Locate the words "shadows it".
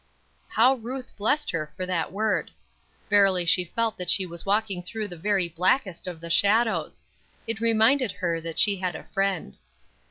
6.31-7.61